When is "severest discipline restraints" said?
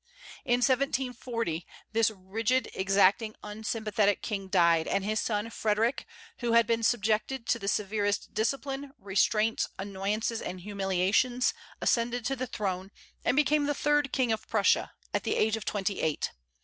7.67-9.67